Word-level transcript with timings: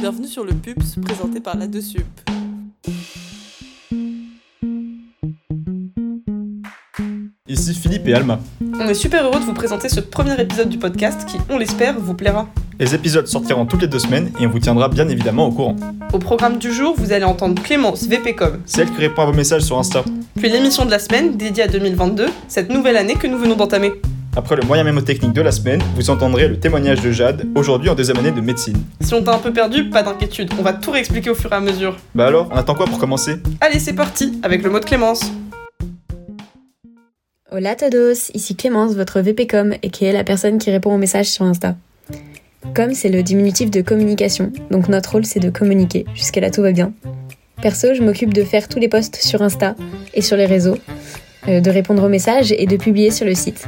Bienvenue 0.00 0.28
sur 0.28 0.44
le 0.44 0.52
PUPS 0.54 0.98
présenté 1.04 1.40
par 1.40 1.58
la 1.58 1.66
Dessup. 1.66 2.06
Ici 7.46 7.74
Philippe 7.74 8.08
et 8.08 8.14
Alma. 8.14 8.40
On 8.80 8.88
est 8.88 8.94
super 8.94 9.24
heureux 9.24 9.40
de 9.40 9.44
vous 9.44 9.52
présenter 9.52 9.90
ce 9.90 10.00
premier 10.00 10.40
épisode 10.40 10.70
du 10.70 10.78
podcast 10.78 11.26
qui, 11.28 11.36
on 11.50 11.58
l'espère, 11.58 12.00
vous 12.00 12.14
plaira. 12.14 12.48
Les 12.78 12.94
épisodes 12.94 13.26
sortiront 13.26 13.66
toutes 13.66 13.82
les 13.82 13.88
deux 13.88 13.98
semaines 13.98 14.32
et 14.40 14.46
on 14.46 14.50
vous 14.50 14.58
tiendra 14.58 14.88
bien 14.88 15.06
évidemment 15.06 15.48
au 15.48 15.52
courant. 15.52 15.76
Au 16.14 16.18
programme 16.18 16.56
du 16.56 16.72
jour, 16.72 16.94
vous 16.96 17.12
allez 17.12 17.26
entendre 17.26 17.62
Clémence 17.62 18.06
VPcom, 18.06 18.60
C'est 18.64 18.80
elle 18.80 18.90
qui 18.90 19.00
répond 19.00 19.20
à 19.20 19.26
vos 19.26 19.34
messages 19.34 19.64
sur 19.64 19.78
Insta. 19.78 20.02
puis 20.36 20.48
l'émission 20.48 20.86
de 20.86 20.90
la 20.90 20.98
semaine 20.98 21.36
dédiée 21.36 21.64
à 21.64 21.68
2022, 21.68 22.26
cette 22.48 22.70
nouvelle 22.70 22.96
année 22.96 23.16
que 23.16 23.26
nous 23.26 23.36
venons 23.36 23.56
d'entamer. 23.56 23.92
Après 24.36 24.54
le 24.54 24.62
moyen 24.62 24.84
mémotechnique 24.84 25.32
de 25.32 25.42
la 25.42 25.50
semaine, 25.50 25.82
vous 25.96 26.08
entendrez 26.08 26.46
le 26.46 26.58
témoignage 26.58 27.00
de 27.00 27.10
Jade, 27.10 27.48
aujourd'hui 27.56 27.88
en 27.88 27.96
deuxième 27.96 28.16
année 28.18 28.30
de 28.30 28.40
médecine. 28.40 28.80
Si 29.00 29.12
on 29.12 29.24
t'a 29.24 29.34
un 29.34 29.38
peu 29.38 29.52
perdu, 29.52 29.90
pas 29.90 30.04
d'inquiétude, 30.04 30.52
on 30.56 30.62
va 30.62 30.72
tout 30.72 30.92
réexpliquer 30.92 31.30
au 31.30 31.34
fur 31.34 31.52
et 31.52 31.56
à 31.56 31.60
mesure. 31.60 31.96
Bah 32.14 32.28
alors, 32.28 32.48
on 32.52 32.54
attend 32.54 32.76
quoi 32.76 32.86
pour 32.86 32.98
commencer? 32.98 33.38
Allez, 33.60 33.80
c'est 33.80 33.92
parti, 33.92 34.38
avec 34.44 34.62
le 34.62 34.70
mot 34.70 34.78
de 34.78 34.84
Clémence. 34.84 35.32
Hola 37.50 37.74
todos, 37.74 38.30
ici 38.32 38.54
Clémence, 38.54 38.94
votre 38.94 39.20
VPcom, 39.20 39.74
et 39.82 39.90
qui 39.90 40.04
est 40.04 40.12
la 40.12 40.22
personne 40.22 40.58
qui 40.58 40.70
répond 40.70 40.94
aux 40.94 40.98
messages 40.98 41.26
sur 41.26 41.44
Insta. 41.44 41.74
Com, 42.76 42.94
c'est 42.94 43.08
le 43.08 43.24
diminutif 43.24 43.68
de 43.68 43.80
communication, 43.80 44.52
donc 44.70 44.88
notre 44.88 45.10
rôle 45.10 45.24
c'est 45.24 45.40
de 45.40 45.50
communiquer. 45.50 46.04
Jusqu'à 46.14 46.40
là 46.40 46.50
tout 46.50 46.62
va 46.62 46.70
bien. 46.70 46.92
Perso, 47.60 47.88
je 47.94 48.02
m'occupe 48.02 48.32
de 48.32 48.44
faire 48.44 48.68
tous 48.68 48.78
les 48.78 48.88
posts 48.88 49.16
sur 49.16 49.42
Insta 49.42 49.74
et 50.14 50.22
sur 50.22 50.36
les 50.36 50.46
réseaux, 50.46 50.78
de 51.46 51.70
répondre 51.70 52.04
aux 52.04 52.08
messages 52.08 52.52
et 52.52 52.66
de 52.66 52.76
publier 52.76 53.10
sur 53.10 53.26
le 53.26 53.34
site. 53.34 53.66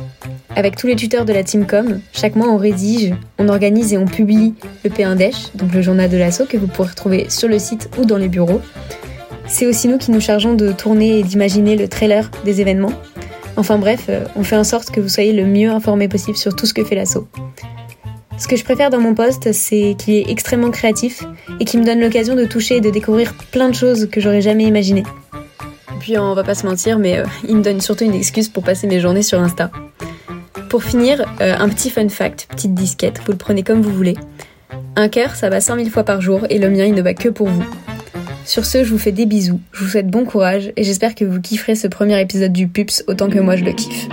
Avec 0.54 0.76
tous 0.76 0.86
les 0.86 0.96
tuteurs 0.96 1.24
de 1.24 1.32
la 1.32 1.42
team 1.42 1.66
com, 1.66 2.00
chaque 2.12 2.36
mois 2.36 2.48
on 2.48 2.58
rédige, 2.58 3.14
on 3.38 3.48
organise 3.48 3.94
et 3.94 3.98
on 3.98 4.04
publie 4.04 4.54
le 4.84 4.90
P1DESH, 4.90 5.56
donc 5.56 5.72
le 5.72 5.80
journal 5.80 6.10
de 6.10 6.16
l'assaut 6.18 6.44
que 6.44 6.58
vous 6.58 6.66
pourrez 6.66 6.90
retrouver 6.90 7.26
sur 7.30 7.48
le 7.48 7.58
site 7.58 7.88
ou 7.98 8.04
dans 8.04 8.18
les 8.18 8.28
bureaux. 8.28 8.60
C'est 9.46 9.66
aussi 9.66 9.88
nous 9.88 9.98
qui 9.98 10.10
nous 10.10 10.20
chargeons 10.20 10.54
de 10.54 10.72
tourner 10.72 11.18
et 11.18 11.22
d'imaginer 11.22 11.76
le 11.76 11.88
trailer 11.88 12.30
des 12.44 12.60
événements. 12.60 12.92
Enfin 13.56 13.78
bref, 13.78 14.06
euh, 14.08 14.24
on 14.36 14.44
fait 14.44 14.56
en 14.56 14.64
sorte 14.64 14.90
que 14.90 15.00
vous 15.00 15.08
soyez 15.08 15.32
le 15.32 15.44
mieux 15.44 15.70
informé 15.70 16.08
possible 16.08 16.36
sur 16.36 16.54
tout 16.54 16.66
ce 16.66 16.74
que 16.74 16.84
fait 16.84 16.94
l'assaut. 16.94 17.28
Ce 18.38 18.48
que 18.48 18.56
je 18.56 18.64
préfère 18.64 18.90
dans 18.90 19.00
mon 19.00 19.14
poste, 19.14 19.52
c'est 19.52 19.94
qu'il 19.98 20.14
est 20.14 20.30
extrêmement 20.30 20.70
créatif 20.70 21.22
et 21.60 21.64
qu'il 21.64 21.80
me 21.80 21.84
donne 21.84 22.00
l'occasion 22.00 22.34
de 22.34 22.44
toucher 22.44 22.76
et 22.76 22.80
de 22.80 22.90
découvrir 22.90 23.34
plein 23.52 23.68
de 23.68 23.74
choses 23.74 24.08
que 24.10 24.20
j'aurais 24.20 24.40
jamais 24.40 24.64
imaginées. 24.64 25.04
Puis 26.02 26.18
on 26.18 26.34
va 26.34 26.42
pas 26.42 26.56
se 26.56 26.66
mentir, 26.66 26.98
mais 26.98 27.20
euh, 27.20 27.24
il 27.48 27.54
me 27.54 27.62
donne 27.62 27.80
surtout 27.80 28.02
une 28.02 28.14
excuse 28.14 28.48
pour 28.48 28.64
passer 28.64 28.88
mes 28.88 28.98
journées 28.98 29.22
sur 29.22 29.38
Insta. 29.38 29.70
Pour 30.68 30.82
finir, 30.82 31.24
euh, 31.40 31.54
un 31.56 31.68
petit 31.68 31.90
fun 31.90 32.08
fact, 32.08 32.48
petite 32.50 32.74
disquette, 32.74 33.20
vous 33.24 33.30
le 33.30 33.38
prenez 33.38 33.62
comme 33.62 33.80
vous 33.82 33.92
voulez. 33.92 34.16
Un 34.96 35.08
cœur, 35.08 35.36
ça 35.36 35.48
va 35.48 35.60
100 35.60 35.76
000 35.76 35.90
fois 35.90 36.02
par 36.02 36.20
jour 36.20 36.40
et 36.50 36.58
le 36.58 36.70
mien, 36.70 36.86
il 36.86 36.94
ne 36.94 37.02
va 37.02 37.14
que 37.14 37.28
pour 37.28 37.46
vous. 37.46 37.64
Sur 38.44 38.64
ce, 38.64 38.82
je 38.82 38.90
vous 38.90 38.98
fais 38.98 39.12
des 39.12 39.26
bisous, 39.26 39.60
je 39.70 39.84
vous 39.84 39.90
souhaite 39.90 40.08
bon 40.08 40.24
courage 40.24 40.72
et 40.76 40.82
j'espère 40.82 41.14
que 41.14 41.24
vous 41.24 41.40
kifferez 41.40 41.76
ce 41.76 41.86
premier 41.86 42.20
épisode 42.20 42.52
du 42.52 42.66
Pups 42.66 43.04
autant 43.06 43.30
que 43.30 43.38
moi 43.38 43.54
je 43.54 43.62
le 43.62 43.70
kiffe. 43.70 44.08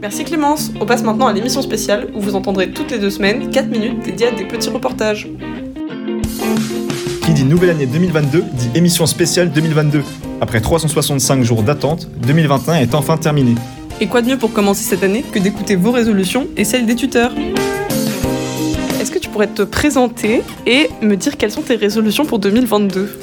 Merci 0.00 0.24
Clémence. 0.24 0.72
On 0.80 0.84
passe 0.84 1.04
maintenant 1.04 1.28
à 1.28 1.32
l'émission 1.32 1.62
spéciale 1.62 2.08
où 2.12 2.20
vous 2.20 2.34
entendrez 2.34 2.72
toutes 2.72 2.90
les 2.90 2.98
deux 2.98 3.10
semaines 3.10 3.50
4 3.50 3.68
minutes 3.68 4.04
dédiées 4.04 4.26
à 4.26 4.32
des 4.32 4.46
petits 4.46 4.68
reportages. 4.68 5.28
Qui 7.24 7.32
dit 7.34 7.44
nouvelle 7.44 7.70
année 7.70 7.86
2022 7.86 8.42
dit 8.52 8.70
émission 8.74 9.06
spéciale 9.06 9.52
2022. 9.52 10.02
Après 10.42 10.60
365 10.60 11.44
jours 11.44 11.62
d'attente, 11.62 12.08
2021 12.26 12.74
est 12.74 12.96
enfin 12.96 13.16
terminé. 13.16 13.54
Et 14.00 14.08
quoi 14.08 14.22
de 14.22 14.26
mieux 14.26 14.38
pour 14.38 14.52
commencer 14.52 14.82
cette 14.82 15.04
année 15.04 15.22
que 15.22 15.38
d'écouter 15.38 15.76
vos 15.76 15.92
résolutions 15.92 16.48
et 16.56 16.64
celles 16.64 16.84
des 16.84 16.96
tuteurs? 16.96 17.30
Est-ce 19.00 19.12
que 19.12 19.20
tu 19.20 19.28
pourrais 19.28 19.46
te 19.46 19.62
présenter 19.62 20.42
et 20.66 20.90
me 21.00 21.14
dire 21.14 21.36
quelles 21.36 21.52
sont 21.52 21.62
tes 21.62 21.76
résolutions 21.76 22.24
pour 22.24 22.40
2022 22.40 23.20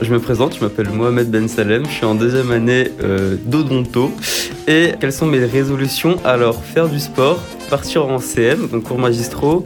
Je 0.00 0.12
me 0.12 0.20
présente, 0.20 0.54
je 0.54 0.60
m'appelle 0.62 0.90
Mohamed 0.90 1.28
Ben 1.28 1.48
Salem, 1.48 1.86
je 1.86 1.90
suis 1.90 2.06
en 2.06 2.14
deuxième 2.14 2.52
année 2.52 2.92
euh, 3.02 3.34
d'odonto. 3.46 4.12
Et 4.68 4.92
quelles 5.00 5.12
sont 5.12 5.26
mes 5.26 5.44
résolutions? 5.44 6.18
Alors, 6.24 6.62
faire 6.62 6.88
du 6.88 7.00
sport, 7.00 7.40
partir 7.68 8.06
en 8.06 8.20
CM, 8.20 8.68
donc 8.68 8.84
cours 8.84 9.00
magistraux, 9.00 9.64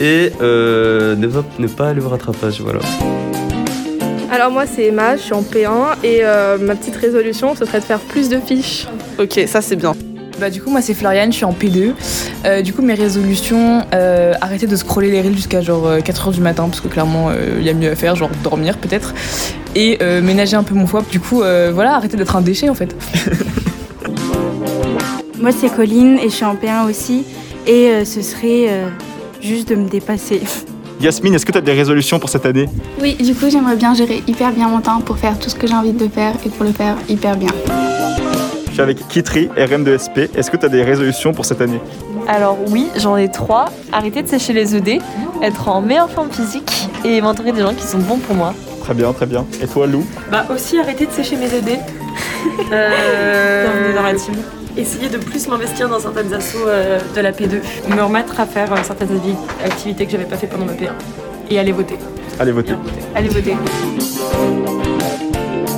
et 0.00 0.32
euh, 0.42 1.16
ne, 1.16 1.28
pas, 1.28 1.44
ne 1.58 1.66
pas 1.66 1.88
aller 1.88 2.02
au 2.02 2.10
rattrapage, 2.10 2.60
voilà. 2.60 2.80
Alors 4.32 4.50
moi 4.50 4.66
c'est 4.66 4.86
Emma, 4.86 5.16
je 5.16 5.22
suis 5.22 5.34
en 5.34 5.42
P1 5.42 6.02
et 6.02 6.20
euh, 6.22 6.58
ma 6.58 6.74
petite 6.74 6.96
résolution 6.96 7.54
ce 7.54 7.64
serait 7.64 7.78
de 7.78 7.84
faire 7.84 8.00
plus 8.00 8.28
de 8.28 8.40
fiches. 8.40 8.88
Ok, 9.20 9.38
ça 9.46 9.60
c'est 9.60 9.76
bien. 9.76 9.92
Bah, 10.40 10.50
du 10.50 10.60
coup, 10.60 10.70
moi, 10.70 10.80
c'est 10.82 10.94
Floriane, 10.94 11.30
je 11.30 11.36
suis 11.36 11.44
en 11.44 11.52
P2. 11.52 11.92
Euh, 12.46 12.62
du 12.62 12.72
coup, 12.72 12.82
mes 12.82 12.94
résolutions, 12.94 13.82
euh, 13.94 14.32
arrêter 14.40 14.66
de 14.66 14.74
scroller 14.74 15.08
les 15.08 15.20
reels 15.20 15.36
jusqu'à 15.36 15.60
genre 15.60 15.98
4h 15.98 16.32
du 16.32 16.40
matin, 16.40 16.64
parce 16.64 16.80
que 16.80 16.88
clairement, 16.88 17.30
il 17.58 17.62
y 17.62 17.70
a 17.70 17.74
mieux 17.74 17.92
à 17.92 17.94
faire, 17.94 18.16
genre 18.16 18.30
dormir 18.42 18.76
peut-être. 18.78 19.14
Et 19.74 19.98
euh, 20.02 20.20
ménager 20.20 20.56
un 20.56 20.62
peu 20.62 20.74
mon 20.74 20.86
foie. 20.86 21.02
Du 21.10 21.18
coup, 21.20 21.42
euh, 21.42 21.70
voilà, 21.72 21.94
arrêter 21.94 22.16
d'être 22.16 22.36
un 22.36 22.42
déchet 22.42 22.68
en 22.68 22.74
fait. 22.74 22.94
Moi, 25.38 25.50
c'est 25.52 25.74
Colline 25.74 26.18
et 26.18 26.24
je 26.24 26.34
suis 26.34 26.44
en 26.44 26.54
P1 26.54 26.88
aussi. 26.88 27.24
Et 27.66 27.88
euh, 27.88 28.04
ce 28.04 28.20
serait 28.22 28.66
euh, 28.68 28.88
juste 29.40 29.68
de 29.68 29.76
me 29.76 29.88
dépasser. 29.88 30.42
Yasmine, 31.02 31.34
est-ce 31.34 31.44
que 31.44 31.50
tu 31.50 31.58
as 31.58 31.62
des 31.62 31.72
résolutions 31.72 32.20
pour 32.20 32.28
cette 32.28 32.46
année? 32.46 32.68
Oui, 33.00 33.14
du 33.14 33.34
coup, 33.34 33.50
j'aimerais 33.50 33.74
bien 33.74 33.92
gérer 33.92 34.22
hyper 34.28 34.52
bien 34.52 34.68
mon 34.68 34.80
temps 34.80 35.00
pour 35.00 35.18
faire 35.18 35.36
tout 35.36 35.50
ce 35.50 35.56
que 35.56 35.66
j'ai 35.66 35.74
envie 35.74 35.92
de 35.92 36.06
faire 36.06 36.34
et 36.46 36.48
pour 36.48 36.64
le 36.64 36.70
faire 36.70 36.94
hyper 37.08 37.36
bien. 37.36 37.50
Je 38.68 38.72
suis 38.72 38.80
avec 38.80 39.08
Kitri, 39.08 39.48
RM2SP. 39.56 40.30
Est-ce 40.36 40.48
que 40.48 40.56
tu 40.56 40.64
as 40.64 40.68
des 40.68 40.84
résolutions 40.84 41.32
pour 41.32 41.44
cette 41.44 41.60
année? 41.60 41.80
Alors 42.28 42.56
oui, 42.68 42.86
j'en 42.96 43.16
ai 43.16 43.28
trois. 43.28 43.64
Arrêter 43.90 44.22
de 44.22 44.28
sécher 44.28 44.52
les 44.52 44.76
ED, 44.76 45.00
être 45.42 45.68
en 45.68 45.82
meilleure 45.82 46.08
forme 46.08 46.30
physique 46.30 46.88
et 47.04 47.20
m'entourer 47.20 47.50
des 47.50 47.62
gens 47.62 47.74
qui 47.74 47.84
sont 47.84 47.98
bons 47.98 48.18
pour 48.18 48.36
moi. 48.36 48.54
Très 48.80 48.94
bien, 48.94 49.12
très 49.12 49.26
bien. 49.26 49.44
Et 49.60 49.66
toi, 49.66 49.88
Lou? 49.88 50.06
Bah 50.30 50.46
aussi 50.54 50.78
arrêter 50.78 51.06
de 51.06 51.10
sécher 51.10 51.34
mes 51.34 51.46
ED. 51.46 51.64
Bienvenue 52.70 53.94
dans 53.96 54.02
la 54.04 54.14
team. 54.14 54.34
Essayer 54.74 55.10
de 55.10 55.18
plus 55.18 55.48
m'investir 55.48 55.86
dans 55.90 56.00
certaines 56.00 56.32
assos 56.32 56.66
euh, 56.66 56.98
de 57.14 57.20
la 57.20 57.32
P2. 57.32 57.60
Me 57.94 58.02
remettre 58.02 58.40
à 58.40 58.46
faire 58.46 58.72
euh, 58.72 58.76
certaines 58.82 59.20
activités 59.62 60.06
que 60.06 60.12
j'avais 60.12 60.24
pas 60.24 60.38
fait 60.38 60.46
pendant 60.46 60.64
ma 60.64 60.72
P1. 60.72 60.92
Et 61.50 61.58
aller 61.58 61.72
voter. 61.72 61.98
Allez, 62.40 62.52
votez. 62.52 62.72
Allez 63.14 63.28
voter. 63.28 63.54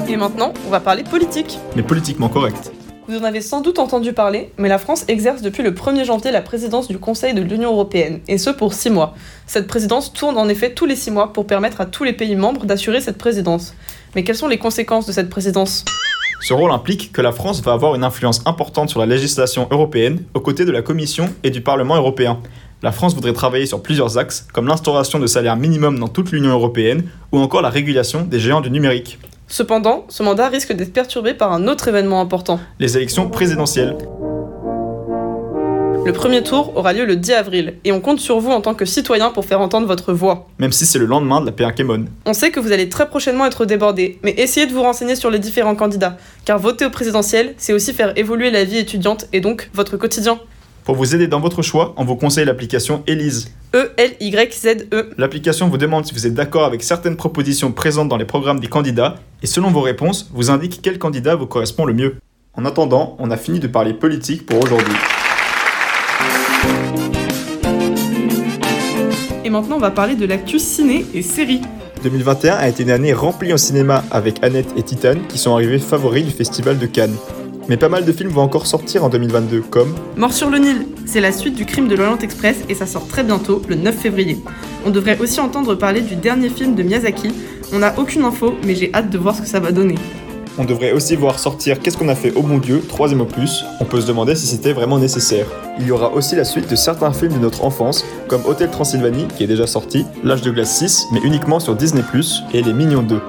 Et 0.09 0.17
maintenant, 0.17 0.55
on 0.65 0.71
va 0.71 0.79
parler 0.79 1.03
politique. 1.03 1.59
Mais 1.75 1.83
politiquement 1.83 2.29
correct. 2.29 2.71
Vous 3.09 3.19
en 3.19 3.25
avez 3.25 3.41
sans 3.41 3.63
doute 3.63 3.81
entendu 3.81 4.13
parler, 4.13 4.53
mais 4.59 4.69
la 4.69 4.79
France 4.79 5.05
exerce 5.09 5.43
depuis 5.43 5.65
le 5.65 5.73
1er 5.73 6.05
janvier 6.05 6.31
la 6.31 6.41
présidence 6.41 6.87
du 6.87 6.99
Conseil 6.99 7.35
de 7.35 7.43
l'Union 7.43 7.73
Européenne, 7.73 8.21
et 8.29 8.39
ce 8.39 8.49
pour 8.49 8.75
6 8.75 8.91
mois. 8.91 9.15
Cette 9.47 9.67
présidence 9.67 10.13
tourne 10.13 10.39
en 10.39 10.49
effet 10.49 10.73
tous 10.73 10.87
les 10.87 10.97
6 10.97 11.11
mois 11.11 11.33
pour 11.33 11.47
permettre 11.49 11.81
à 11.81 11.87
tous 11.87 12.05
les 12.05 12.13
pays 12.13 12.37
membres 12.37 12.65
d'assurer 12.65 13.01
cette 13.01 13.19
présidence. 13.19 13.75
Mais 14.15 14.23
quelles 14.23 14.37
sont 14.37 14.47
les 14.47 14.59
conséquences 14.59 15.07
de 15.07 15.13
cette 15.13 15.29
présidence? 15.29 15.85
Ce 16.41 16.53
rôle 16.53 16.71
implique 16.73 17.13
que 17.13 17.23
la 17.23 17.33
France 17.33 17.63
va 17.63 17.73
avoir 17.73 17.95
une 17.95 18.05
influence 18.05 18.43
importante 18.47 18.91
sur 18.91 19.01
la 19.01 19.07
législation 19.07 19.67
européenne 19.71 20.23
aux 20.35 20.41
côtés 20.41 20.65
de 20.65 20.73
la 20.73 20.83
Commission 20.83 21.29
et 21.43 21.51
du 21.51 21.61
Parlement 21.61 21.97
européen. 21.97 22.41
La 22.83 22.93
France 22.93 23.15
voudrait 23.15 23.33
travailler 23.33 23.67
sur 23.67 23.83
plusieurs 23.83 24.19
axes, 24.19 24.47
comme 24.53 24.67
l'instauration 24.67 25.19
de 25.19 25.27
salaires 25.27 25.57
minimum 25.57 25.99
dans 25.99 26.09
toute 26.09 26.33
l'Union 26.33 26.51
européenne 26.51 27.05
ou 27.33 27.39
encore 27.39 27.63
la 27.63 27.71
régulation 27.71 28.23
des 28.23 28.39
géants 28.39 28.61
du 28.61 28.71
numérique. 28.71 29.19
Cependant, 29.47 30.05
ce 30.09 30.23
mandat 30.23 30.49
risque 30.49 30.73
d'être 30.73 30.93
perturbé 30.93 31.35
par 31.35 31.53
un 31.53 31.67
autre 31.69 31.89
événement 31.89 32.21
important. 32.21 32.61
Les 32.79 32.97
élections 32.97 33.29
présidentielles. 33.29 33.97
Le 36.07 36.13
premier 36.13 36.43
tour 36.43 36.77
aura 36.77 36.93
lieu 36.93 37.07
le 37.07 37.17
10 37.17 37.33
avril, 37.33 37.75
et 37.83 37.91
on 37.91 38.01
compte 38.01 38.21
sur 38.21 38.39
vous 38.39 38.51
en 38.51 38.61
tant 38.61 38.75
que 38.75 38.85
citoyen 38.85 39.31
pour 39.31 39.47
faire 39.47 39.63
entendre 39.63 39.87
votre 39.87 40.13
voix. 40.13 40.47
même 40.59 40.71
si 40.71 40.85
c'est 40.85 40.99
le 40.99 41.07
lendemain 41.07 41.41
de 41.41 41.47
la 41.47 41.53
P1 41.53 41.73
Kémon. 41.73 42.05
On 42.27 42.35
sait 42.35 42.51
que 42.51 42.61
vous 42.61 42.73
allez 42.73 42.91
très 42.91 43.09
prochainement 43.09 43.47
être 43.47 43.65
débordés, 43.65 44.19
mais 44.23 44.35
essayez 44.37 44.67
de 44.67 44.73
vous 44.73 44.83
renseigner 44.83 45.17
sur 45.17 45.31
les 45.31 45.39
différents 45.39 45.75
candidats, 45.75 46.19
car 46.45 46.59
voter 46.59 46.85
au 46.85 46.91
présidentiel, 46.91 47.55
c'est 47.57 47.73
aussi 47.73 47.95
faire 47.95 48.13
évoluer 48.19 48.51
la 48.51 48.65
vie 48.65 48.77
étudiante 48.77 49.27
et 49.33 49.41
donc 49.41 49.71
votre 49.73 49.97
quotidien. 49.97 50.39
Pour 50.85 50.95
vous 50.95 51.15
aider 51.15 51.27
dans 51.27 51.41
votre 51.41 51.63
choix, 51.63 51.95
on 51.97 52.05
vous 52.05 52.17
conseille 52.17 52.45
l'application 52.45 53.03
Elise. 53.07 53.55
E 53.75 53.91
E-L-Y-Z-E. 53.97 55.11
L'application 55.17 55.69
vous 55.69 55.79
demande 55.79 56.05
si 56.05 56.13
vous 56.13 56.27
êtes 56.27 56.35
d'accord 56.35 56.65
avec 56.65 56.83
certaines 56.83 57.17
propositions 57.17 57.73
présentes 57.73 58.11
dans 58.11 58.19
les 58.19 58.27
programmes 58.27 58.61
des 58.61 58.69
candidats 58.69 59.15
et 59.43 59.47
selon 59.47 59.71
vos 59.71 59.81
réponses, 59.81 60.29
vous 60.35 60.51
indique 60.51 60.81
quel 60.83 60.99
candidat 60.99 61.35
vous 61.35 61.47
correspond 61.47 61.87
le 61.87 61.95
mieux. 61.95 62.17
En 62.53 62.67
attendant, 62.67 63.17
on 63.19 63.31
a 63.31 63.39
fini 63.39 63.59
de 63.59 63.67
parler 63.67 63.95
politique 63.95 64.45
pour 64.45 64.63
aujourd'hui. 64.63 64.95
Maintenant, 69.55 69.77
on 69.77 69.81
va 69.81 69.93
parler 69.93 70.17
de 70.17 70.27
l'actu 70.27 70.59
ciné 70.59 71.07
et 71.15 71.23
série. 71.23 71.61
2021 72.03 72.57
a 72.57 72.69
été 72.69 72.83
une 72.83 72.91
année 72.91 73.13
remplie 73.13 73.53
au 73.53 73.57
cinéma 73.57 74.03
avec 74.11 74.43
Annette 74.43 74.67
et 74.77 74.83
Titan 74.83 75.15
qui 75.29 75.39
sont 75.39 75.55
arrivés 75.55 75.79
favoris 75.79 76.25
du 76.25 76.33
festival 76.33 76.77
de 76.77 76.87
Cannes. 76.87 77.15
Mais 77.69 77.77
pas 77.77 77.89
mal 77.89 78.05
de 78.05 78.13
films 78.13 78.31
vont 78.31 78.43
encore 78.43 78.67
sortir 78.67 79.05
en 79.05 79.09
2022 79.09 79.61
comme 79.71 79.95
Mort 80.17 80.33
sur 80.33 80.51
le 80.51 80.59
Nil, 80.59 80.87
c'est 81.07 81.21
la 81.21 81.31
suite 81.31 81.55
du 81.55 81.67
crime 81.67 81.87
de 81.87 81.95
l'Orient 81.95 82.19
Express 82.19 82.57
et 82.69 82.75
ça 82.75 82.85
sort 82.85 83.07
très 83.07 83.23
bientôt, 83.23 83.63
le 83.69 83.77
9 83.77 83.95
février. 83.97 84.39
On 84.85 84.91
devrait 84.91 85.19
aussi 85.21 85.39
entendre 85.39 85.77
parler 85.77 86.01
du 86.01 86.17
dernier 86.17 86.49
film 86.49 86.75
de 86.75 86.83
Miyazaki. 86.83 87.29
On 87.73 87.79
n'a 87.79 87.97
aucune 87.97 88.25
info, 88.25 88.55
mais 88.67 88.75
j'ai 88.75 88.93
hâte 88.93 89.09
de 89.09 89.19
voir 89.19 89.37
ce 89.37 89.43
que 89.43 89.49
ça 89.49 89.61
va 89.61 89.71
donner. 89.71 89.95
On 90.57 90.65
devrait 90.65 90.93
aussi 90.93 91.17
voir 91.17 91.41
sortir 91.41 91.81
Qu'est-ce 91.81 91.99
qu'on 91.99 92.09
a 92.09 92.15
fait? 92.15 92.31
Au 92.33 92.43
bon 92.43 92.59
Dieu, 92.59 92.81
troisième 92.89 93.21
opus. 93.21 93.65
On 93.81 93.85
peut 93.85 94.01
se 94.01 94.07
demander 94.07 94.37
si 94.37 94.47
c'était 94.47 94.73
vraiment 94.73 94.99
nécessaire. 94.99 95.47
Il 95.81 95.87
y 95.87 95.91
aura 95.91 96.13
aussi 96.13 96.37
la 96.37 96.45
suite 96.45 96.71
de 96.71 96.77
certains 96.77 97.13
films 97.13 97.33
de 97.33 97.39
notre 97.39 97.65
enfance, 97.65 98.05
comme 98.29 98.43
Hôtel 98.47 98.71
Transylvanie, 98.71 99.27
qui 99.37 99.43
est 99.43 99.49
déjà 99.49 99.67
sorti, 99.67 100.07
L'âge 100.23 100.43
de 100.43 100.53
glace 100.53 100.79
6, 100.79 101.09
mais 101.13 101.19
uniquement 101.25 101.59
sur 101.59 101.75
Disney⁇ 101.75 102.03
et 102.53 102.63
Les 102.63 102.73
Mignons 102.73 103.03
2. 103.03 103.21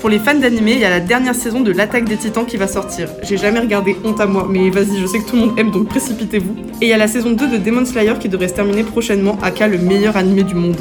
Pour 0.00 0.08
les 0.08 0.18
fans 0.18 0.38
d'animé, 0.38 0.72
il 0.72 0.80
y 0.80 0.84
a 0.86 0.90
la 0.90 1.00
dernière 1.00 1.34
saison 1.34 1.60
de 1.60 1.70
l'attaque 1.70 2.08
des 2.08 2.16
titans 2.16 2.46
qui 2.46 2.56
va 2.56 2.66
sortir. 2.66 3.10
J'ai 3.22 3.36
jamais 3.36 3.60
regardé, 3.60 3.96
honte 4.02 4.20
à 4.20 4.26
moi, 4.26 4.46
mais 4.48 4.70
vas-y, 4.70 4.98
je 4.98 5.06
sais 5.06 5.18
que 5.18 5.28
tout 5.28 5.36
le 5.36 5.42
monde 5.42 5.58
aime, 5.58 5.70
donc 5.70 5.88
précipitez-vous. 5.88 6.54
Et 6.80 6.86
il 6.86 6.88
y 6.88 6.92
a 6.94 6.98
la 6.98 7.08
saison 7.08 7.32
2 7.32 7.46
de 7.46 7.56
Demon 7.58 7.84
Slayer 7.84 8.14
qui 8.18 8.30
devrait 8.30 8.48
se 8.48 8.54
terminer 8.54 8.84
prochainement, 8.84 9.38
aka 9.42 9.68
le 9.68 9.78
meilleur 9.78 10.16
animé 10.16 10.44
du 10.44 10.54
monde. 10.54 10.76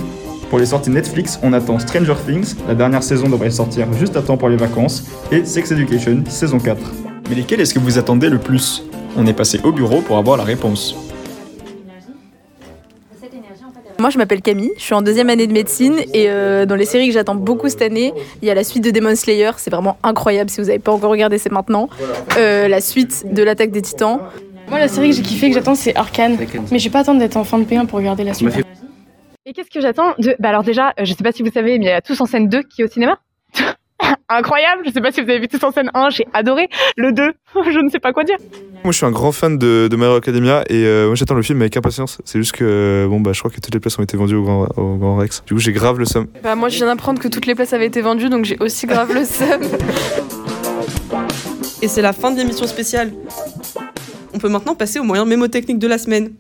Pour 0.54 0.60
les 0.60 0.68
sorties 0.68 0.92
Netflix, 0.92 1.40
on 1.42 1.52
attend 1.52 1.80
Stranger 1.80 2.14
Things, 2.28 2.54
la 2.68 2.76
dernière 2.76 3.02
saison 3.02 3.28
devrait 3.28 3.50
sortir 3.50 3.92
juste 3.94 4.16
à 4.16 4.22
temps 4.22 4.38
pour 4.38 4.50
les 4.50 4.56
vacances, 4.56 5.04
et 5.32 5.46
Sex 5.46 5.72
Education, 5.72 6.24
saison 6.30 6.60
4. 6.60 6.80
Mais 7.28 7.34
lesquels 7.34 7.60
est-ce 7.60 7.74
que 7.74 7.80
vous 7.80 7.98
attendez 7.98 8.30
le 8.30 8.38
plus? 8.38 8.84
On 9.18 9.26
est 9.26 9.34
passé 9.34 9.60
au 9.64 9.72
bureau 9.72 10.02
pour 10.02 10.20
avoir 10.20 10.38
la 10.38 10.44
réponse. 10.44 10.96
Moi, 13.98 14.12
je 14.12 14.20
m'appelle 14.20 14.44
Camille, 14.44 14.70
je 14.78 14.84
suis 14.84 14.94
en 14.94 15.02
deuxième 15.02 15.32
année 15.32 15.48
de 15.48 15.54
médecine 15.54 15.96
et 16.14 16.30
euh, 16.30 16.68
dans 16.68 16.76
les 16.76 16.86
séries 16.86 17.08
que 17.08 17.16
j'attends 17.16 17.34
beaucoup 17.34 17.68
cette 17.68 17.82
année, 17.82 18.14
il 18.44 18.48
y 18.48 18.52
a 18.52 18.54
la 18.54 18.64
suite 18.64 18.84
de 18.84 18.92
Demon 18.92 19.16
Slayer, 19.16 19.50
c'est 19.58 19.72
vraiment 19.72 19.98
incroyable. 20.04 20.52
Si 20.52 20.62
vous 20.62 20.68
n'avez 20.68 20.78
pas 20.78 20.92
encore 20.92 21.10
regardé, 21.10 21.40
c'est 21.40 21.52
maintenant. 21.52 21.90
Euh, 22.38 22.68
la 22.68 22.80
suite 22.80 23.26
de 23.34 23.42
l'attaque 23.42 23.72
des 23.72 23.82
titans. 23.82 24.20
Moi, 24.70 24.78
la 24.78 24.88
série 24.88 25.10
que 25.10 25.16
j'ai 25.16 25.24
kiffé, 25.24 25.50
que 25.50 25.56
j'attends, 25.56 25.74
c'est 25.74 25.96
Arcane. 25.96 26.38
Mais 26.72 26.78
je 26.78 26.84
vais 26.84 26.92
pas 26.92 27.00
attendre 27.00 27.18
d'être 27.18 27.38
en 27.38 27.44
fin 27.44 27.58
de 27.58 27.64
P1 27.64 27.88
pour 27.88 27.98
regarder 27.98 28.24
la 28.24 28.36
suite. 28.36 28.54
Et 29.46 29.52
qu'est-ce 29.52 29.70
que 29.70 29.82
j'attends 29.82 30.14
de... 30.20 30.38
Bah 30.40 30.50
alors 30.50 30.64
déjà, 30.64 30.94
euh, 31.00 31.04
je 31.04 31.14
sais 31.14 31.22
pas 31.24 31.34
si 31.34 31.44
vous 31.44 31.52
savez, 31.52 31.78
mais 31.78 31.86
il 31.86 31.90
y 31.90 31.92
a 31.92 32.02
Tous 32.02 32.20
en 32.22 32.26
scène 32.26 32.48
2 32.48 32.64
qui 32.64 32.82
est 32.82 32.86
au 32.86 32.88
cinéma. 32.88 33.20
Incroyable, 34.30 34.84
je 34.86 34.92
sais 34.92 35.02
pas 35.02 35.12
si 35.12 35.22
vous 35.22 35.30
avez 35.30 35.40
vu 35.40 35.50
Tous 35.50 35.62
en 35.66 35.72
scène 35.72 35.92
1, 35.94 36.12
j'ai 36.12 36.26
adoré. 36.32 36.70
Le 36.96 37.12
2, 37.12 37.34
je 37.70 37.80
ne 37.80 37.90
sais 37.90 38.00
pas 38.00 38.14
quoi 38.14 38.24
dire. 38.24 38.38
Moi, 38.86 38.94
je 38.94 38.98
suis 38.98 39.06
un 39.06 39.12
grand 39.12 39.34
fan 39.34 39.58
de, 39.58 39.90
de 39.92 39.96
My 39.98 40.06
Hero 40.06 40.16
Academia 40.16 40.64
et 40.70 40.86
euh, 40.86 41.08
moi, 41.08 41.16
j'attends 41.16 41.36
le 41.36 41.42
film 41.42 41.60
avec 41.60 41.76
impatience. 41.76 42.22
C'est 42.24 42.40
juste 42.40 42.54
que, 42.54 43.06
bon, 43.10 43.20
bah, 43.20 43.34
je 43.34 43.40
crois 43.40 43.52
que 43.52 43.60
toutes 43.60 43.74
les 43.74 43.82
places 43.82 44.00
ont 44.00 44.04
été 44.04 44.16
vendues 44.16 44.36
au 44.36 44.44
Grand, 44.44 44.68
au 44.78 44.96
grand 44.96 45.18
Rex. 45.18 45.44
Du 45.46 45.56
coup, 45.56 45.60
j'ai 45.60 45.74
grave 45.74 46.00
le 46.00 46.06
seum. 46.06 46.28
Bah, 46.42 46.56
moi, 46.56 46.70
je 46.70 46.78
viens 46.78 46.86
d'apprendre 46.86 47.20
que 47.20 47.28
toutes 47.28 47.46
les 47.46 47.56
places 47.56 47.74
avaient 47.74 47.88
été 47.88 48.00
vendues, 48.00 48.30
donc 48.30 48.46
j'ai 48.46 48.58
aussi 48.62 48.88
grave 48.88 49.14
le 49.14 49.26
seum. 49.26 49.62
Et 51.82 51.90
c'est 51.90 52.02
la 52.02 52.14
fin 52.14 52.32
de 52.32 52.38
l'émission 52.38 52.66
spéciale. 52.66 53.12
On 54.34 54.40
peut 54.40 54.50
maintenant 54.50 54.74
passer 54.74 55.00
au 55.00 55.04
moyen 55.04 55.26
mémotechnique 55.26 55.80
de 55.80 55.88
la 55.88 55.98
semaine. 55.98 56.32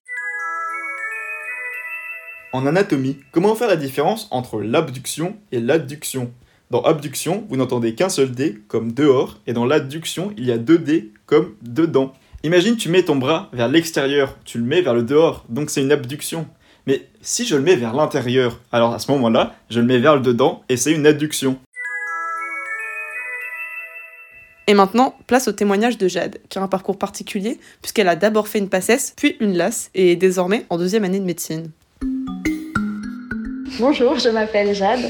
En 2.56 2.68
anatomie, 2.68 3.18
comment 3.32 3.56
faire 3.56 3.68
la 3.68 3.76
différence 3.76 4.28
entre 4.30 4.62
l'abduction 4.62 5.36
et 5.52 5.60
l'adduction? 5.60 6.32
Dans 6.70 6.84
abduction, 6.84 7.48
vous 7.50 7.58
n'entendez 7.58 7.96
qu'un 7.96 8.10
seul 8.10 8.30
D 8.30 8.62
comme 8.68 8.92
dehors, 8.92 9.40
et 9.48 9.54
dans 9.54 9.66
l'adduction, 9.66 10.32
il 10.38 10.46
y 10.46 10.52
a 10.52 10.60
deux 10.60 10.78
D 10.78 11.12
comme 11.26 11.56
dedans. 11.64 12.14
Imagine 12.44 12.78
tu 12.78 12.90
mets 12.90 13.02
ton 13.02 13.16
bras 13.16 13.50
vers 13.54 13.70
l'extérieur, 13.70 14.38
tu 14.46 14.60
le 14.60 14.66
mets 14.66 14.84
vers 14.84 14.94
le 14.94 15.02
dehors, 15.02 15.46
donc 15.50 15.72
c'est 15.72 15.82
une 15.82 15.92
abduction. 15.92 16.46
Mais 16.86 17.08
si 17.22 17.44
je 17.44 17.56
le 17.56 17.64
mets 17.64 17.76
vers 17.76 17.96
l'intérieur, 17.96 18.60
alors 18.72 18.94
à 18.94 19.00
ce 19.00 19.12
moment-là, 19.14 19.56
je 19.72 19.80
le 19.80 19.88
mets 19.88 19.98
vers 19.98 20.14
le 20.14 20.22
dedans 20.22 20.62
et 20.70 20.78
c'est 20.78 20.92
une 20.92 21.08
adduction. 21.08 21.58
Et 24.68 24.76
maintenant, 24.76 25.16
place 25.26 25.48
au 25.48 25.54
témoignage 25.54 25.98
de 25.98 26.08
Jade, 26.08 26.38
qui 26.50 26.60
a 26.60 26.62
un 26.62 26.68
parcours 26.68 27.00
particulier, 27.00 27.60
puisqu'elle 27.82 28.08
a 28.08 28.16
d'abord 28.16 28.48
fait 28.48 28.60
une 28.60 28.70
PACES, 28.70 29.14
puis 29.18 29.38
une 29.40 29.58
LAS, 29.58 29.90
et 29.96 30.12
est 30.12 30.16
désormais 30.16 30.68
en 30.70 30.78
deuxième 30.78 31.04
année 31.04 31.20
de 31.20 31.26
médecine. 31.26 31.72
Bonjour, 33.80 34.20
je 34.20 34.30
m'appelle 34.30 34.76
Jade. 34.76 35.10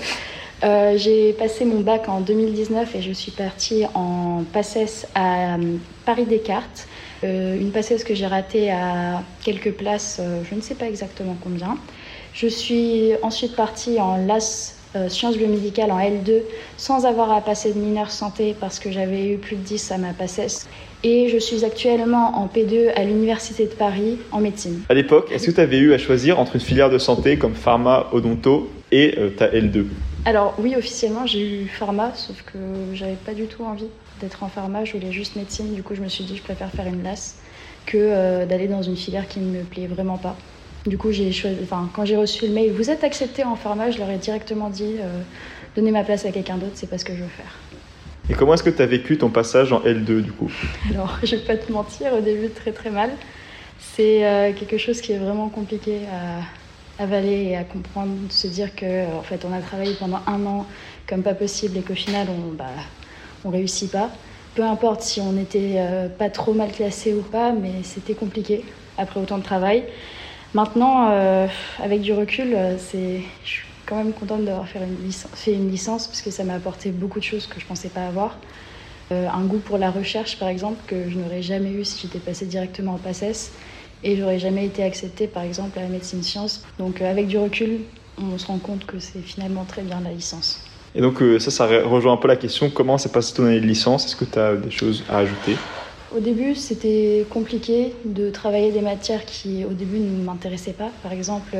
Euh, 0.63 0.93
j'ai 0.95 1.33
passé 1.33 1.65
mon 1.65 1.81
bac 1.81 2.07
en 2.07 2.21
2019 2.21 2.95
et 2.95 3.01
je 3.01 3.11
suis 3.11 3.31
partie 3.31 3.83
en 3.93 4.43
PACES 4.53 5.07
à 5.15 5.55
euh, 5.55 5.77
Paris-Descartes. 6.05 6.87
Euh, 7.25 7.59
une 7.59 7.71
PACES 7.71 8.05
que 8.05 8.15
j'ai 8.15 8.25
ratée 8.25 8.71
à 8.71 9.23
quelques 9.43 9.73
places, 9.73 10.21
je 10.49 10.55
ne 10.55 10.61
sais 10.61 10.75
pas 10.75 10.87
exactement 10.87 11.35
combien. 11.43 11.77
Je 12.33 12.47
suis 12.47 13.11
ensuite 13.21 13.55
partie 13.55 13.99
en 13.99 14.15
LAS 14.15 14.75
sciences 15.09 15.37
biomédicales 15.37 15.91
en 15.91 15.99
L2 15.99 16.43
sans 16.77 17.05
avoir 17.05 17.31
à 17.31 17.41
passer 17.41 17.73
de 17.73 17.79
mineur 17.79 18.11
santé 18.11 18.55
parce 18.57 18.79
que 18.79 18.91
j'avais 18.91 19.27
eu 19.27 19.37
plus 19.37 19.55
de 19.55 19.61
10 19.61 19.91
à 19.91 19.97
ma 19.97 20.13
PACES. 20.13 20.67
Et 21.05 21.27
je 21.27 21.37
suis 21.37 21.65
actuellement 21.65 22.37
en 22.37 22.47
P2 22.47 22.93
à 22.95 23.03
l'Université 23.03 23.65
de 23.65 23.73
Paris 23.73 24.19
en 24.31 24.39
médecine. 24.39 24.83
À 24.87 24.93
l'époque, 24.93 25.29
est-ce 25.33 25.47
que 25.47 25.51
tu 25.51 25.59
avais 25.59 25.77
eu 25.77 25.93
à 25.93 25.97
choisir 25.97 26.39
entre 26.39 26.55
une 26.55 26.61
filière 26.61 26.89
de 26.89 26.97
santé 26.97 27.37
comme 27.37 27.55
pharma, 27.55 28.07
odonto 28.13 28.71
et 28.93 29.15
euh, 29.17 29.29
ta 29.29 29.49
L2 29.49 29.85
Alors 30.23 30.55
oui, 30.59 30.75
officiellement, 30.77 31.25
j'ai 31.25 31.63
eu 31.63 31.67
pharma, 31.67 32.13
sauf 32.15 32.41
que 32.43 32.57
j'avais 32.93 33.17
pas 33.25 33.33
du 33.33 33.47
tout 33.47 33.65
envie 33.65 33.89
d'être 34.21 34.43
en 34.43 34.47
pharma, 34.47 34.85
je 34.85 34.93
voulais 34.93 35.11
juste 35.11 35.35
médecine. 35.35 35.73
Du 35.73 35.83
coup, 35.83 35.93
je 35.93 36.01
me 36.01 36.07
suis 36.07 36.23
dit, 36.23 36.37
je 36.37 36.41
préfère 36.41 36.69
faire 36.69 36.87
une 36.87 37.03
LAS 37.03 37.35
que 37.85 37.97
euh, 37.97 38.45
d'aller 38.45 38.69
dans 38.69 38.81
une 38.81 38.95
filière 38.95 39.27
qui 39.27 39.41
ne 39.41 39.57
me 39.57 39.63
plaît 39.63 39.87
vraiment 39.87 40.17
pas. 40.17 40.37
Du 40.85 40.97
coup, 40.97 41.11
j'ai 41.11 41.33
choisi, 41.33 41.57
enfin, 41.63 41.89
quand 41.93 42.05
j'ai 42.05 42.15
reçu 42.15 42.47
le 42.47 42.53
mail, 42.53 42.71
vous 42.71 42.89
êtes 42.89 43.03
accepté 43.03 43.43
en 43.43 43.57
pharma, 43.57 43.91
je 43.91 43.99
leur 43.99 44.09
ai 44.09 44.17
directement 44.17 44.69
dit, 44.69 44.95
euh, 45.01 45.21
donnez 45.75 45.91
ma 45.91 46.03
place 46.05 46.25
à 46.25 46.31
quelqu'un 46.31 46.55
d'autre, 46.55 46.73
c'est 46.75 46.89
pas 46.89 46.97
ce 46.97 47.03
que 47.03 47.13
je 47.13 47.23
veux 47.23 47.29
faire. 47.29 47.59
Et 48.29 48.33
comment 48.33 48.53
est-ce 48.53 48.63
que 48.63 48.69
tu 48.69 48.81
as 48.81 48.85
vécu 48.85 49.17
ton 49.17 49.29
passage 49.29 49.73
en 49.73 49.81
L2 49.81 50.21
du 50.21 50.31
coup? 50.31 50.51
Alors, 50.89 51.17
je 51.23 51.35
vais 51.35 51.41
pas 51.41 51.57
te 51.57 51.71
mentir, 51.71 52.13
au 52.13 52.21
début, 52.21 52.49
très 52.49 52.71
très 52.71 52.89
mal. 52.89 53.11
C'est 53.79 54.25
euh, 54.25 54.53
quelque 54.53 54.77
chose 54.77 55.01
qui 55.01 55.11
est 55.11 55.17
vraiment 55.17 55.49
compliqué 55.49 56.01
à 56.11 56.43
avaler 56.99 57.43
et 57.49 57.57
à 57.57 57.63
comprendre, 57.63 58.11
se 58.29 58.47
dire 58.47 58.75
que 58.75 58.85
euh, 58.85 59.17
en 59.17 59.21
fait, 59.21 59.45
on 59.45 59.53
a 59.53 59.59
travaillé 59.59 59.93
pendant 59.95 60.19
un 60.27 60.45
an 60.45 60.65
comme 61.07 61.23
pas 61.23 61.33
possible 61.33 61.77
et 61.77 61.81
qu'au 61.81 61.95
final, 61.95 62.27
on 62.29 62.53
bah, 62.53 62.65
on 63.43 63.49
réussit 63.49 63.91
pas. 63.91 64.09
Peu 64.55 64.63
importe 64.63 65.01
si 65.01 65.19
on 65.19 65.31
n'était 65.33 65.75
euh, 65.77 66.07
pas 66.07 66.29
trop 66.29 66.53
mal 66.53 66.71
classé 66.71 67.13
ou 67.13 67.21
pas, 67.21 67.51
mais 67.51 67.83
c'était 67.83 68.13
compliqué 68.13 68.63
après 68.97 69.19
autant 69.19 69.39
de 69.39 69.43
travail. 69.43 69.83
Maintenant, 70.53 71.09
euh, 71.09 71.47
avec 71.81 72.01
du 72.01 72.13
recul, 72.13 72.55
c'est, 72.77 73.21
je 73.43 73.49
suis 73.49 73.65
quand 73.93 74.03
même 74.03 74.13
contente 74.13 74.43
d'avoir 74.43 74.67
fait 74.67 74.79
une, 74.79 75.05
licence, 75.05 76.07
fait 76.07 76.09
parce 76.09 76.21
que 76.21 76.31
ça 76.31 76.43
m'a 76.43 76.55
apporté 76.55 76.89
beaucoup 76.89 77.19
de 77.19 77.23
choses 77.23 77.45
que 77.45 77.59
je 77.59 77.65
pensais 77.65 77.89
pas 77.89 78.07
avoir. 78.07 78.35
Euh, 79.11 79.27
un 79.29 79.43
goût 79.43 79.59
pour 79.59 79.77
la 79.77 79.91
recherche, 79.91 80.39
par 80.39 80.47
exemple, 80.47 80.81
que 80.87 81.09
je 81.09 81.19
n'aurais 81.19 81.43
jamais 81.43 81.71
eu 81.71 81.85
si 81.85 82.01
j'étais 82.01 82.19
passée 82.19 82.45
directement 82.45 82.95
en 82.95 82.97
PACES. 82.97 83.51
Et 84.03 84.17
j'aurais 84.17 84.39
jamais 84.39 84.65
été 84.65 84.83
acceptée, 84.83 85.27
par 85.27 85.43
exemple, 85.43 85.77
à 85.77 85.83
la 85.83 85.89
médecine 85.89 86.23
sciences. 86.23 86.65
Donc, 86.79 87.01
euh, 87.01 87.09
avec 87.09 87.27
du 87.27 87.37
recul, 87.37 87.81
on 88.17 88.37
se 88.37 88.47
rend 88.47 88.57
compte 88.57 88.85
que 88.85 88.97
c'est 88.99 89.21
finalement 89.21 89.63
très 89.63 89.83
bien 89.83 90.01
la 90.01 90.11
licence. 90.11 90.63
Et 90.95 91.01
donc 91.01 91.21
euh, 91.21 91.39
ça, 91.39 91.49
ça 91.49 91.65
rejoint 91.65 92.13
un 92.13 92.17
peu 92.17 92.27
la 92.27 92.35
question, 92.35 92.69
comment 92.69 92.99
s'est 92.99 93.09
passée 93.09 93.33
ton 93.33 93.45
année 93.45 93.59
de 93.59 93.65
licence? 93.65 94.05
Est-ce 94.05 94.15
que 94.15 94.25
tu 94.25 94.37
as 94.37 94.55
des 94.55 94.69
choses 94.69 95.03
à 95.09 95.17
ajouter? 95.17 95.55
Au 96.15 96.19
début, 96.19 96.53
c'était 96.53 97.25
compliqué 97.31 97.95
de 98.05 98.29
travailler 98.29 98.71
des 98.71 98.81
matières 98.81 99.25
qui, 99.25 99.65
au 99.65 99.73
début, 99.73 99.97
ne 99.97 100.23
m'intéressaient 100.23 100.73
pas. 100.73 100.91
Par 101.01 101.11
exemple, 101.11 101.57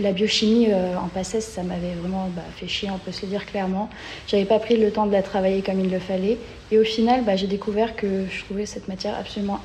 la 0.00 0.12
biochimie 0.12 0.66
euh, 0.70 0.96
en 0.96 1.06
PACES, 1.06 1.40
ça 1.40 1.62
m'avait 1.62 1.94
vraiment 1.94 2.28
bah, 2.34 2.42
fait 2.56 2.66
chier, 2.66 2.90
on 2.90 2.98
peut 2.98 3.12
se 3.12 3.22
le 3.22 3.28
dire 3.28 3.46
clairement. 3.46 3.88
J'avais 4.26 4.46
pas 4.46 4.58
pris 4.58 4.76
le 4.76 4.90
temps 4.90 5.06
de 5.06 5.12
la 5.12 5.22
travailler 5.22 5.62
comme 5.62 5.78
il 5.78 5.92
le 5.92 6.00
fallait. 6.00 6.38
Et 6.72 6.78
au 6.80 6.82
final, 6.82 7.22
bah, 7.24 7.36
j'ai 7.36 7.46
découvert 7.46 7.94
que 7.94 8.24
je 8.28 8.44
trouvais 8.44 8.66
cette 8.66 8.88
matière 8.88 9.16
absolument 9.16 9.60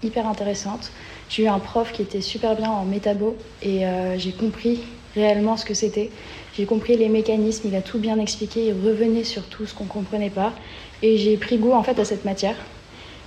hyper 0.00 0.28
intéressante. 0.28 0.92
J'ai 1.28 1.42
eu 1.42 1.48
un 1.48 1.58
prof 1.58 1.90
qui 1.90 2.02
était 2.02 2.20
super 2.20 2.54
bien 2.54 2.70
en 2.70 2.84
métabo 2.84 3.36
et 3.62 3.84
euh, 3.84 4.16
j'ai 4.16 4.30
compris 4.30 4.78
réellement 5.16 5.56
ce 5.56 5.64
que 5.64 5.74
c'était. 5.74 6.10
J'ai 6.56 6.66
compris 6.66 6.96
les 6.96 7.08
mécanismes, 7.08 7.66
il 7.66 7.74
a 7.74 7.82
tout 7.82 7.98
bien 7.98 8.20
expliqué, 8.20 8.66
il 8.66 8.74
revenait 8.74 9.24
sur 9.24 9.42
tout 9.48 9.66
ce 9.66 9.74
qu'on 9.74 9.86
comprenait 9.86 10.30
pas 10.30 10.52
et 11.02 11.16
j'ai 11.16 11.36
pris 11.36 11.58
goût 11.58 11.72
en 11.72 11.82
fait 11.82 11.98
à 11.98 12.04
cette 12.04 12.24
matière. 12.24 12.54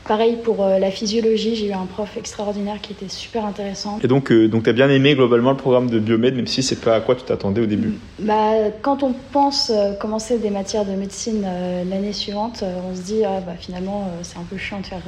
Pareil 0.07 0.37
pour 0.43 0.63
euh, 0.63 0.79
la 0.79 0.89
physiologie, 0.89 1.55
j'ai 1.55 1.67
eu 1.67 1.73
un 1.73 1.85
prof 1.85 2.17
extraordinaire 2.17 2.81
qui 2.81 2.93
était 2.93 3.07
super 3.07 3.45
intéressant. 3.45 3.99
Et 4.03 4.07
donc, 4.07 4.31
euh, 4.31 4.47
donc 4.47 4.63
tu 4.63 4.69
as 4.69 4.73
bien 4.73 4.89
aimé 4.89 5.13
globalement 5.13 5.51
le 5.51 5.57
programme 5.57 5.89
de 5.89 5.99
biomède, 5.99 6.35
même 6.35 6.47
si 6.47 6.63
c'est 6.63 6.81
pas 6.81 6.95
à 6.95 7.01
quoi 7.01 7.15
tu 7.15 7.23
t'attendais 7.23 7.61
au 7.61 7.67
début 7.67 7.93
Bah, 8.19 8.53
quand 8.81 9.03
on 9.03 9.13
pense 9.31 9.71
euh, 9.73 9.93
commencer 9.93 10.39
des 10.39 10.49
matières 10.49 10.85
de 10.85 10.93
médecine 10.93 11.43
euh, 11.45 11.83
l'année 11.87 12.13
suivante, 12.13 12.63
on 12.91 12.95
se 12.95 13.01
dit 13.01 13.23
ah, 13.23 13.41
bah, 13.45 13.53
finalement 13.59 14.01
euh, 14.07 14.19
c'est 14.23 14.37
un 14.39 14.45
peu 14.49 14.57
chiant 14.57 14.79
de 14.79 14.87
faire 14.87 15.03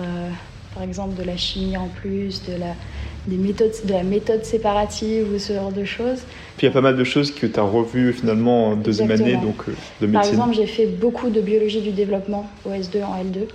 par 0.75 0.83
exemple 0.83 1.15
de 1.19 1.23
la 1.23 1.37
chimie 1.37 1.75
en 1.77 1.87
plus, 1.87 2.43
de 2.43 2.53
la, 2.53 2.75
des 3.27 3.37
méthodes, 3.37 3.71
de 3.85 3.93
la 3.93 4.03
méthode 4.03 4.43
séparative 4.45 5.27
ou 5.33 5.39
ce 5.39 5.53
genre 5.53 5.71
de 5.71 5.85
choses. 5.85 6.19
Puis 6.57 6.65
il 6.65 6.69
y 6.69 6.69
a 6.69 6.71
pas 6.71 6.81
mal 6.81 6.95
de 6.95 7.03
choses 7.03 7.31
que 7.31 7.45
tu 7.47 7.59
as 7.59 7.63
revues 7.63 8.13
finalement 8.13 8.69
en 8.69 8.75
deuxième 8.75 9.11
année 9.11 9.37
donc, 9.37 9.65
de 10.01 10.07
Par 10.07 10.21
médecine. 10.21 10.33
exemple, 10.33 10.55
j'ai 10.55 10.65
fait 10.65 10.85
beaucoup 10.85 11.29
de 11.29 11.41
biologie 11.41 11.81
du 11.81 11.91
développement 11.91 12.47
au 12.65 12.69
S2 12.69 13.03
en 13.03 13.23
L2, 13.23 13.47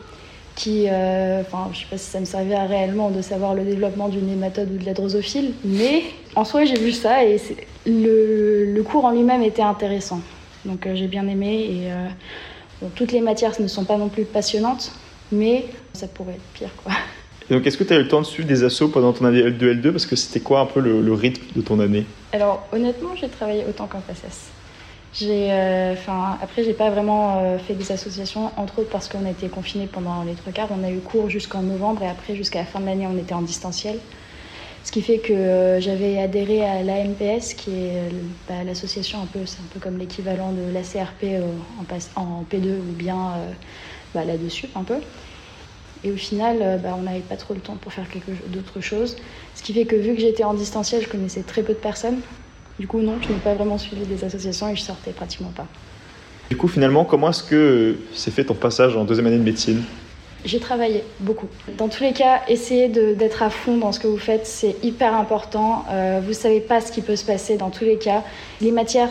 qui, 0.58 0.86
euh, 0.88 1.40
enfin, 1.42 1.70
je 1.72 1.78
sais 1.78 1.86
pas 1.88 1.96
si 1.96 2.10
ça 2.10 2.18
me 2.18 2.24
servait 2.24 2.56
à 2.56 2.66
réellement 2.66 3.10
de 3.10 3.22
savoir 3.22 3.54
le 3.54 3.62
développement 3.62 4.08
d'une 4.08 4.26
nématode 4.26 4.68
ou 4.72 4.76
de 4.76 4.84
la 4.84 4.92
drosophile, 4.92 5.52
mais 5.64 6.02
en 6.34 6.44
soi, 6.44 6.64
j'ai 6.64 6.78
vu 6.78 6.90
ça 6.90 7.24
et 7.24 7.40
le, 7.86 8.64
le 8.74 8.82
cours 8.82 9.04
en 9.04 9.12
lui-même 9.12 9.42
était 9.42 9.62
intéressant. 9.62 10.20
Donc 10.64 10.86
euh, 10.86 10.96
j'ai 10.96 11.06
bien 11.06 11.28
aimé 11.28 11.68
et 11.70 11.92
euh, 11.92 12.08
bon, 12.82 12.90
toutes 12.96 13.12
les 13.12 13.20
matières 13.20 13.52
ne 13.60 13.68
sont 13.68 13.84
pas 13.84 13.96
non 13.98 14.08
plus 14.08 14.24
passionnantes, 14.24 14.90
mais 15.30 15.66
ça 15.92 16.08
pourrait 16.08 16.32
être 16.34 16.58
pire, 16.58 16.70
quoi. 16.82 16.92
Et 17.48 17.54
donc 17.54 17.64
est-ce 17.64 17.78
que 17.78 17.84
tu 17.84 17.92
as 17.92 17.96
eu 17.96 18.02
le 18.02 18.08
temps 18.08 18.20
de 18.20 18.26
suivre 18.26 18.48
des 18.48 18.64
assos 18.64 18.88
pendant 18.88 19.12
ton 19.12 19.26
année 19.26 19.40
L2 19.40 19.80
L2 19.80 19.92
Parce 19.92 20.06
que 20.06 20.16
c'était 20.16 20.40
quoi 20.40 20.60
un 20.60 20.66
peu 20.66 20.80
le, 20.80 21.00
le 21.00 21.12
rythme 21.12 21.44
de 21.54 21.62
ton 21.62 21.78
année? 21.78 22.04
Alors 22.32 22.66
honnêtement, 22.72 23.10
j'ai 23.14 23.28
travaillé 23.28 23.64
autant 23.66 23.86
qu'en 23.86 24.00
PACES. 24.00 24.50
J'ai, 25.10 25.50
euh, 25.52 25.92
enfin, 25.94 26.38
après, 26.42 26.62
j'ai 26.64 26.74
pas 26.74 26.90
vraiment 26.90 27.38
euh, 27.38 27.58
fait 27.58 27.74
des 27.74 27.92
associations, 27.92 28.52
entre 28.58 28.80
autres 28.80 28.90
parce 28.90 29.08
qu'on 29.08 29.24
a 29.24 29.30
été 29.30 29.48
confinés 29.48 29.86
pendant 29.86 30.22
les 30.22 30.34
trois 30.34 30.52
quarts. 30.52 30.68
On 30.70 30.82
a 30.84 30.90
eu 30.90 31.00
cours 31.00 31.30
jusqu'en 31.30 31.62
novembre 31.62 32.02
et 32.02 32.08
après, 32.08 32.34
jusqu'à 32.36 32.60
la 32.60 32.66
fin 32.66 32.80
de 32.80 32.86
l'année, 32.86 33.06
on 33.06 33.16
était 33.16 33.34
en 33.34 33.42
distanciel. 33.42 34.00
Ce 34.84 34.92
qui 34.92 35.02
fait 35.02 35.20
que 35.20 35.32
euh, 35.32 35.80
j'avais 35.80 36.18
adhéré 36.18 36.64
à 36.64 36.82
l'AMPS, 36.82 37.54
qui 37.54 37.72
est 37.76 38.10
bah, 38.48 38.64
l'association 38.64 39.22
un 39.22 39.26
peu, 39.26 39.46
c'est 39.46 39.62
un 39.62 39.66
peu 39.66 39.80
comme 39.80 39.98
l'équivalent 39.98 40.52
de 40.52 40.62
la 40.62 40.84
CRP 40.84 41.40
en, 41.80 41.84
passe- 41.84 42.12
en 42.16 42.44
P2 42.44 42.80
ou 42.80 42.92
bien 42.92 43.56
bah, 44.14 44.24
là-dessus 44.24 44.68
un 44.74 44.84
peu. 44.84 45.00
Et 46.02 46.12
au 46.12 46.16
final, 46.16 46.80
bah, 46.82 46.94
on 46.96 47.02
n'avait 47.02 47.22
pas 47.22 47.36
trop 47.36 47.54
le 47.54 47.60
temps 47.60 47.76
pour 47.76 47.92
faire 47.92 48.08
quelque 48.08 48.30
d'autres 48.48 48.80
choses. 48.80 49.16
Ce 49.54 49.62
qui 49.62 49.72
fait 49.74 49.86
que 49.86 49.96
vu 49.96 50.14
que 50.14 50.20
j'étais 50.20 50.44
en 50.44 50.54
distanciel, 50.54 51.02
je 51.02 51.08
connaissais 51.08 51.42
très 51.44 51.62
peu 51.62 51.74
de 51.74 51.78
personnes. 51.78 52.22
Du 52.78 52.86
coup, 52.86 53.00
non, 53.00 53.14
je 53.20 53.28
n'ai 53.28 53.38
pas 53.38 53.54
vraiment 53.54 53.78
suivi 53.78 54.04
des 54.06 54.24
associations 54.24 54.68
et 54.68 54.76
je 54.76 54.82
sortais 54.82 55.10
pratiquement 55.10 55.52
pas. 55.54 55.66
Du 56.48 56.56
coup, 56.56 56.68
finalement, 56.68 57.04
comment 57.04 57.30
est-ce 57.30 57.42
que 57.42 57.96
s'est 58.14 58.30
fait 58.30 58.44
ton 58.44 58.54
passage 58.54 58.96
en 58.96 59.04
deuxième 59.04 59.26
année 59.26 59.38
de 59.38 59.42
médecine? 59.42 59.82
J'ai 60.44 60.60
travaillé 60.60 61.02
beaucoup. 61.20 61.48
Dans 61.76 61.88
tous 61.88 62.04
les 62.04 62.12
cas, 62.12 62.42
essayez 62.48 62.88
d'être 62.88 63.42
à 63.42 63.50
fond 63.50 63.76
dans 63.76 63.90
ce 63.90 63.98
que 63.98 64.06
vous 64.06 64.18
faites, 64.18 64.46
c'est 64.46 64.76
hyper 64.84 65.14
important. 65.14 65.84
Euh, 65.90 66.20
vous 66.24 66.32
savez 66.32 66.60
pas 66.60 66.80
ce 66.80 66.92
qui 66.92 67.02
peut 67.02 67.16
se 67.16 67.24
passer 67.24 67.56
dans 67.56 67.70
tous 67.70 67.84
les 67.84 67.98
cas. 67.98 68.22
Les 68.60 68.70
matières, 68.70 69.10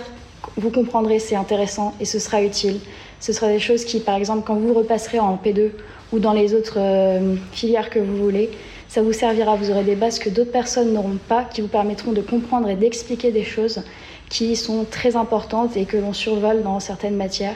vous 0.56 0.72
comprendrez, 0.72 1.20
c'est 1.20 1.36
intéressant 1.36 1.94
et 2.00 2.06
ce 2.06 2.20
sera 2.20 2.42
utile. 2.42 2.80
Ce 3.20 3.34
sera 3.34 3.50
des 3.50 3.60
choses 3.60 3.84
qui, 3.84 4.00
par 4.00 4.16
exemple, 4.16 4.44
quand 4.48 4.56
vous 4.56 4.74
repasserez 4.74 5.20
en 5.20 5.36
P2 5.36 5.72
ou 6.14 6.20
dans 6.20 6.34
les 6.34 6.54
autres 6.54 6.78
euh, 6.78 7.36
filières 7.52 7.90
que 7.90 8.00
vous 8.00 8.16
voulez, 8.16 8.50
ça 8.88 9.02
vous 9.02 9.14
servira. 9.14 9.56
Vous 9.56 9.72
aurez 9.72 9.84
des 9.84 9.96
bases 9.96 10.20
que 10.20 10.30
d'autres 10.30 10.52
personnes 10.52 10.94
n'auront 10.94 11.18
pas, 11.28 11.44
qui 11.44 11.62
vous 11.62 11.68
permettront 11.68 12.12
de 12.12 12.22
comprendre 12.22 12.70
et 12.70 12.76
d'expliquer 12.76 13.32
des 13.32 13.44
choses 13.44 13.82
qui 14.30 14.56
sont 14.56 14.86
très 14.90 15.16
importantes 15.16 15.78
et 15.78 15.86
que 15.86 15.98
l'on 15.98 16.14
survole 16.14 16.64
dans 16.64 16.80
certaines 16.80 17.16
matières. 17.16 17.56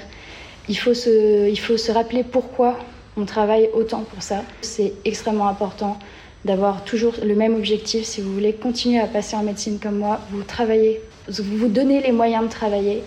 Il 0.70 0.78
faut 0.78 0.94
se, 0.94 1.50
il 1.50 1.60
faut 1.60 1.78
se 1.78 1.92
rappeler 1.92 2.24
pourquoi 2.24 2.78
on 3.18 3.26
travaille 3.26 3.70
autant 3.74 4.02
pour 4.02 4.24
ça. 4.24 4.44
C'est 4.62 4.94
extrêmement 5.06 5.48
important 5.48 5.98
d'avoir 6.46 6.84
toujours 6.84 7.14
le 7.24 7.36
même 7.36 7.56
objectif. 7.56 8.06
Si 8.06 8.22
vous 8.22 8.34
voulez 8.34 8.54
continuer 8.54 9.00
à 9.00 9.08
passer 9.08 9.36
en 9.36 9.44
médecine 9.44 9.80
comme 9.80 9.98
moi, 9.98 10.20
vous 10.32 10.44
travaillez, 10.44 11.02
vous 11.28 11.58
vous 11.58 11.68
donnez 11.68 12.02
les 12.02 12.12
moyens 12.12 12.46
de 12.46 12.50
travailler 12.50 13.04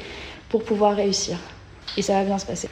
pour 0.48 0.62
pouvoir 0.62 0.94
réussir. 0.94 1.36
Et 1.96 2.02
ça 2.02 2.14
va 2.14 2.24
bien 2.24 2.38
se 2.38 2.46
passer. 2.46 2.68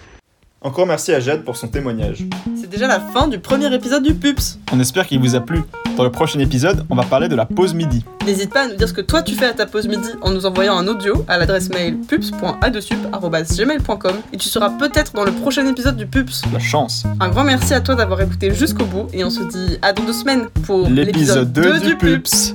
Encore 0.60 0.86
merci 0.86 1.12
à 1.12 1.20
Jade 1.20 1.44
pour 1.44 1.56
son 1.56 1.68
témoignage. 1.68 2.24
Déjà 2.72 2.88
la 2.88 2.98
fin 3.00 3.28
du 3.28 3.38
premier 3.38 3.72
épisode 3.74 4.02
du 4.02 4.14
PUPS. 4.14 4.58
On 4.72 4.80
espère 4.80 5.06
qu'il 5.06 5.20
vous 5.20 5.34
a 5.34 5.40
plu. 5.40 5.60
Dans 5.98 6.04
le 6.04 6.10
prochain 6.10 6.38
épisode, 6.38 6.86
on 6.88 6.94
va 6.94 7.02
parler 7.02 7.28
de 7.28 7.36
la 7.36 7.44
pause 7.44 7.74
midi. 7.74 8.02
N'hésite 8.24 8.50
pas 8.50 8.62
à 8.62 8.68
nous 8.68 8.76
dire 8.76 8.88
ce 8.88 8.94
que 8.94 9.02
toi 9.02 9.22
tu 9.22 9.34
fais 9.34 9.44
à 9.44 9.52
ta 9.52 9.66
pause 9.66 9.86
midi 9.86 10.08
en 10.22 10.30
nous 10.30 10.46
envoyant 10.46 10.78
un 10.78 10.88
audio 10.88 11.22
à 11.28 11.36
l'adresse 11.36 11.68
mail 11.68 11.98
pups.adesup.gmail.com 11.98 14.14
et 14.32 14.38
tu 14.38 14.48
seras 14.48 14.70
peut-être 14.70 15.12
dans 15.12 15.24
le 15.24 15.32
prochain 15.32 15.66
épisode 15.66 15.98
du 15.98 16.06
PUPS. 16.06 16.44
La 16.50 16.60
chance. 16.60 17.04
Un 17.20 17.28
grand 17.28 17.44
merci 17.44 17.74
à 17.74 17.82
toi 17.82 17.94
d'avoir 17.94 18.22
écouté 18.22 18.54
jusqu'au 18.54 18.86
bout 18.86 19.06
et 19.12 19.22
on 19.22 19.28
se 19.28 19.42
dit 19.42 19.76
à 19.82 19.92
dans 19.92 20.04
deux 20.04 20.14
semaines 20.14 20.46
pour 20.64 20.88
L'épisode 20.88 21.52
2 21.52 21.80
du 21.80 21.96
PUPS. 21.96 22.22
PUPS. 22.22 22.54